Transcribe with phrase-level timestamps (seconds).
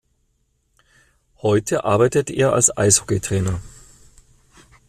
[1.43, 3.59] Heute arbeitet er als Eishockeytrainer.